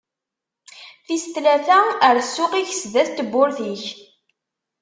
Tis 1.05 1.25
tlata: 1.33 1.79
Err 2.07 2.17
ssuq-ik 2.27 2.69
sdat 2.81 3.09
n 3.11 3.15
tewwurt-ik. 3.17 3.83